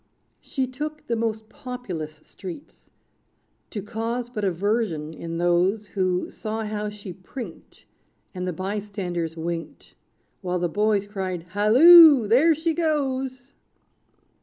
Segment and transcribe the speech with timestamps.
[0.39, 2.89] She took the most populous streets.
[3.69, 7.85] To cause but aversion in those, Who saw how she prinked,
[8.33, 9.93] And the bystanders winked.
[10.41, 12.27] While the boys cried, "Halloo!
[12.27, 13.53] there she goes!"